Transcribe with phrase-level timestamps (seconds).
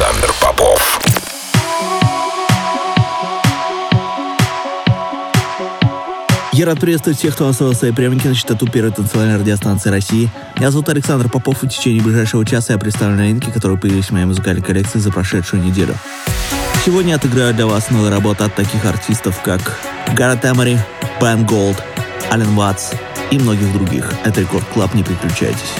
[0.00, 1.00] Александр Попов.
[6.52, 10.30] Я рад приветствовать всех, кто настроил свои приемники на частоту первой танцевальной радиостанции России.
[10.56, 14.12] Меня зовут Александр Попов, и в течение ближайшего часа я представлю новинки, которые появились в
[14.12, 15.94] моей музыкальной коллекции за прошедшую неделю.
[16.86, 19.78] Сегодня отыграю для вас новые работы от таких артистов, как
[20.14, 20.78] Gareth Emery,
[21.20, 21.76] Ben Gold,
[22.32, 22.92] Allen Watts
[23.30, 24.10] и многих других.
[24.24, 25.74] Это Record Club, не переключайтесь.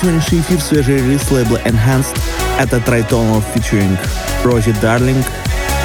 [0.00, 3.98] сегодняшний эфир свежий релиз лейбла Enhanced — это Tritonal featuring
[4.42, 5.22] Rosie Darling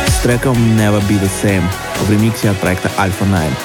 [0.07, 1.65] с треком Never Be The Same
[1.99, 3.64] в ремиксе от проекта Alpha 9.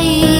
[0.00, 0.39] away.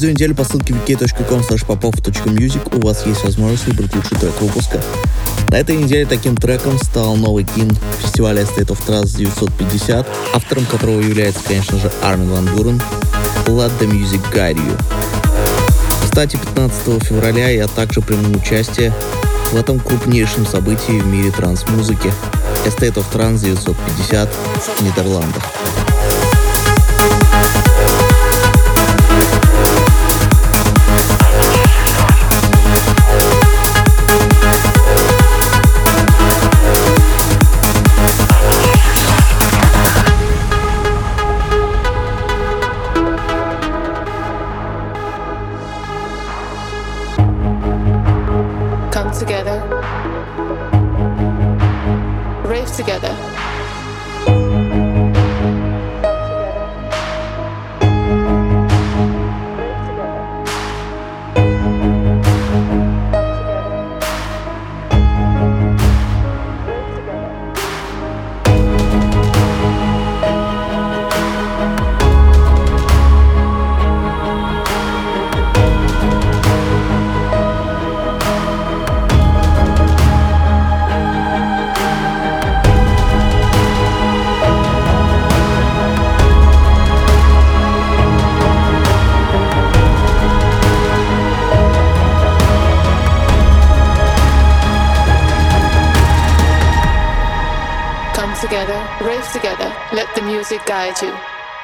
[0.00, 4.80] Каждую неделю по ссылке wiki.com popov.music у вас есть возможность выбрать лучший трек выпуска.
[5.50, 11.00] На этой неделе таким треком стал новый кин фестиваля State of Trust 950, автором которого
[11.00, 12.80] является, конечно же, Армин Ван Бюрен.
[13.44, 14.82] Let the Music Guide You.
[16.04, 18.94] Кстати, 15 февраля я также приму участие
[19.52, 22.10] в этом крупнейшем событии в мире транс-музыки
[22.64, 25.44] Estate of Trans 950 в Нидерландах.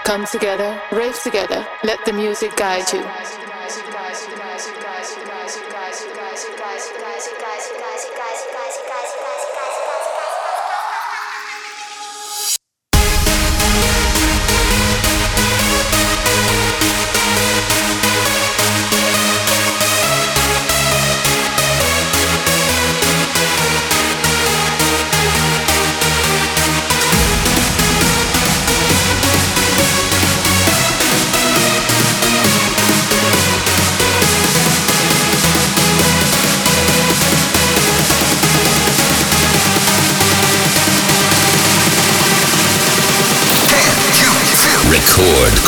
[0.07, 3.46] Come together, rave together, let the music guide you.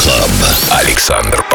[0.03, 0.31] Клаб.
[0.71, 1.48] Александр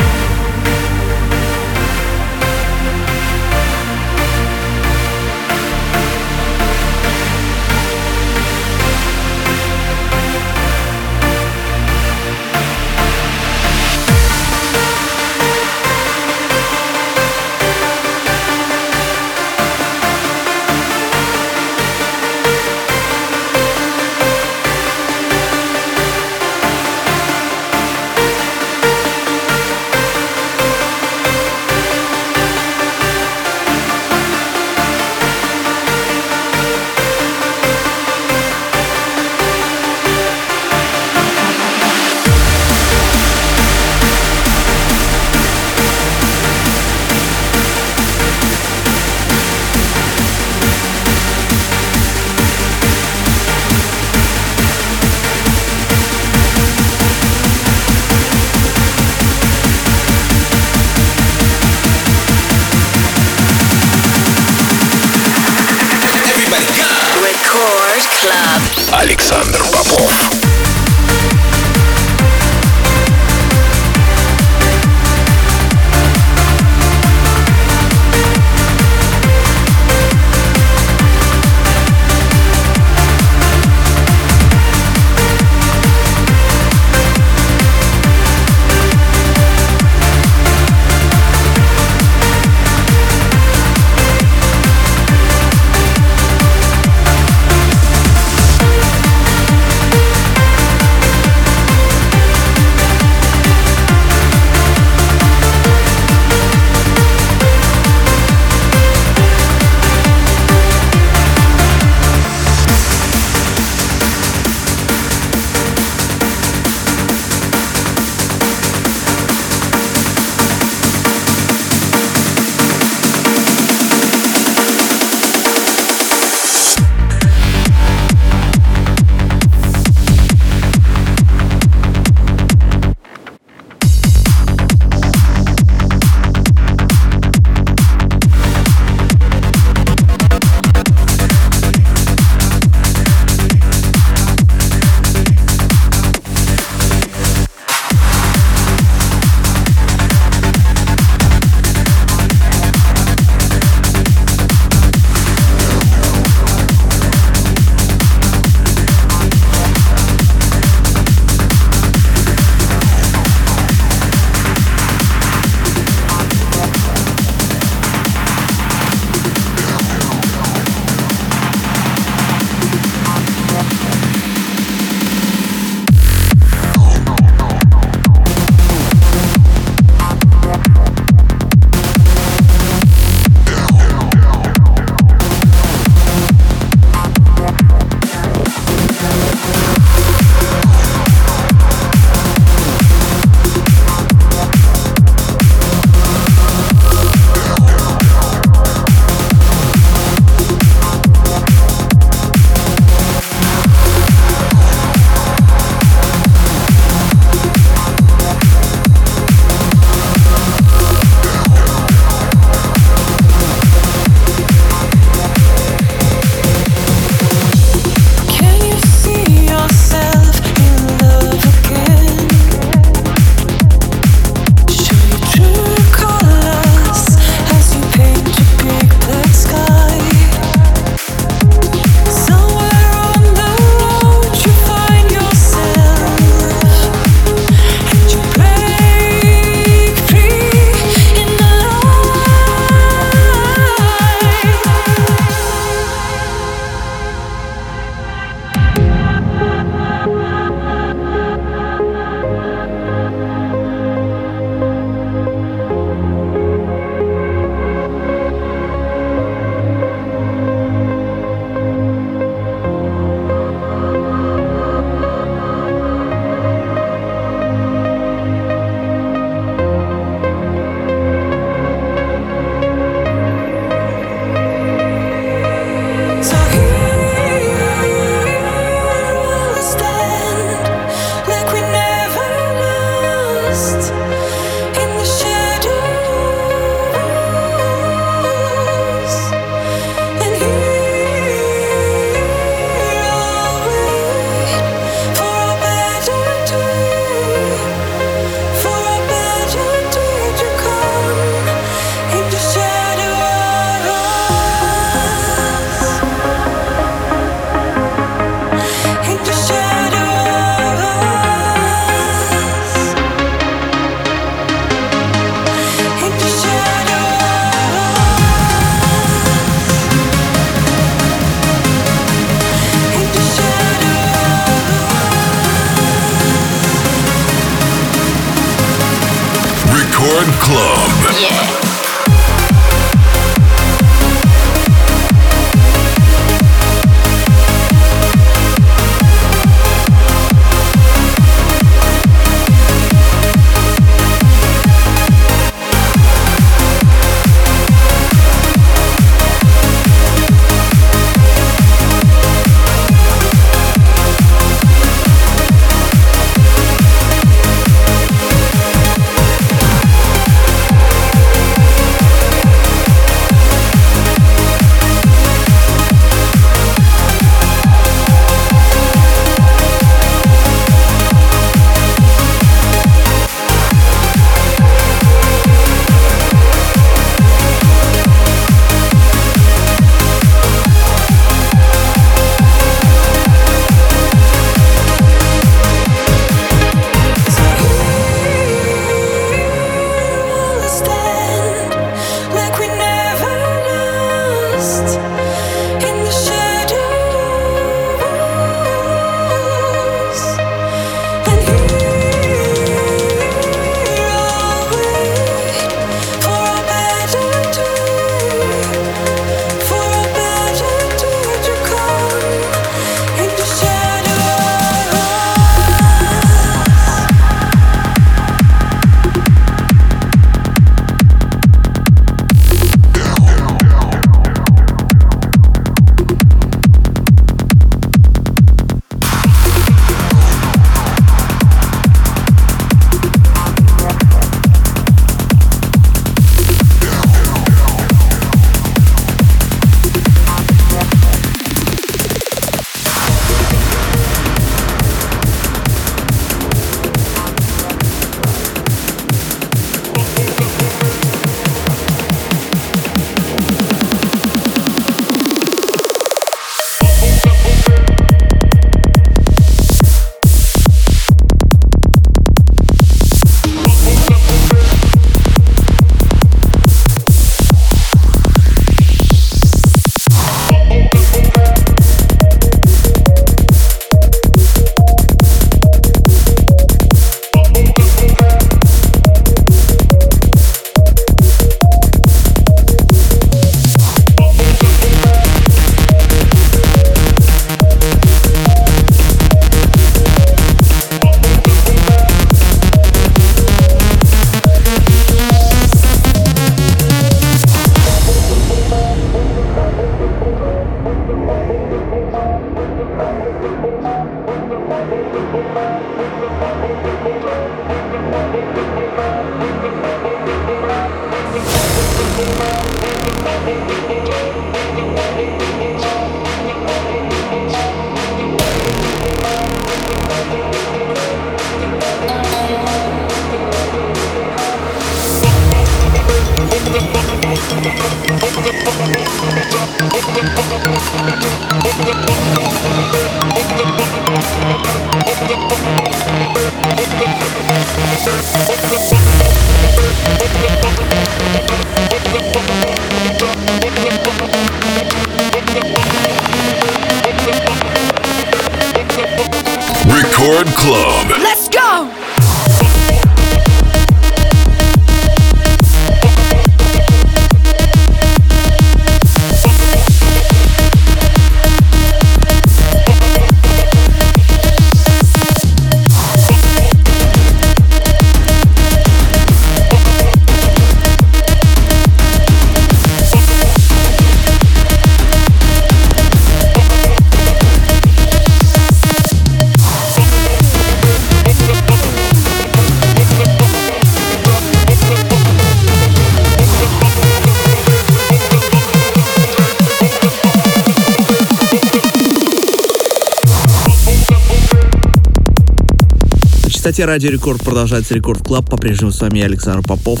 [596.74, 598.50] частоте Радио Рекорд продолжается Рекорд Клаб.
[598.50, 600.00] По-прежнему с вами я, Александр Попов.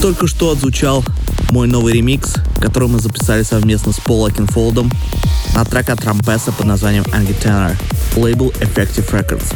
[0.00, 1.04] Только что отзвучал
[1.50, 4.90] мой новый ремикс, который мы записали совместно с Пол Акинфолдом
[5.54, 7.76] на трек от Рампеса под названием Angie Tenor,
[8.16, 9.54] лейбл Effective Records.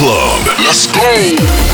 [0.00, 0.46] Club.
[0.64, 1.69] Let's go.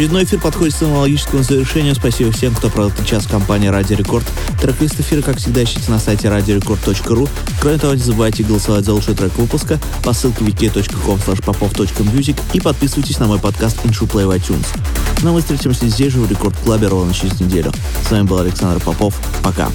[0.00, 1.94] Очередной эфир подходит к своему логическому завершению.
[1.94, 4.24] Спасибо всем, кто провел этот час в компании Радио Рекорд.
[4.58, 7.28] Трек-лист эфира, как всегда, ищите на сайте radiorecord.ru.
[7.60, 13.18] Кроме того, не забывайте голосовать за лучший трек выпуска по ссылке wiki.com popov.music и подписывайтесь
[13.18, 14.66] на мой подкаст Intro Play в iTunes.
[15.22, 17.70] Ну а мы встретимся здесь же в Рекорд Клабе ровно через неделю.
[18.02, 19.14] С вами был Александр Попов.
[19.42, 19.68] Пока.